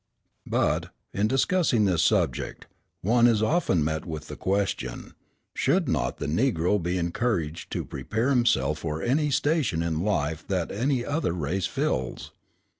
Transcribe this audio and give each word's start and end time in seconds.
But, 0.47 0.89
in 1.13 1.27
discussing 1.27 1.85
this 1.85 2.01
subject, 2.01 2.65
one 3.03 3.27
is 3.27 3.43
often 3.43 3.83
met 3.83 4.03
with 4.03 4.29
the 4.29 4.35
question, 4.35 5.13
Should 5.53 5.87
not 5.87 6.17
the 6.17 6.25
Negro 6.25 6.81
be 6.81 6.97
encouraged 6.97 7.71
to 7.73 7.85
prepare 7.85 8.31
himself 8.31 8.79
for 8.79 9.03
any 9.03 9.29
station 9.29 9.83
in 9.83 9.99
life 10.01 10.43
that 10.47 10.71
any 10.71 11.05
other 11.05 11.33
race 11.33 11.67
fills? 11.67 12.31